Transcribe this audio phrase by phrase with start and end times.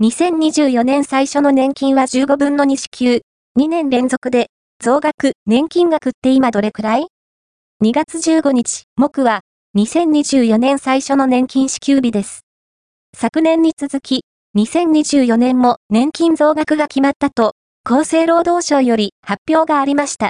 [0.00, 3.22] 2024年最初の年金は15分の2支給。
[3.58, 4.46] 2年連続で、
[4.80, 7.08] 増額、年金額って今どれくらい
[7.82, 9.40] ?2 月15日、木は、
[9.76, 12.42] 2024年最初の年金支給日です。
[13.16, 14.20] 昨年に続き、
[14.56, 20.26] 2024年も年金増額が決まったと、厚生労働省より発表がありました。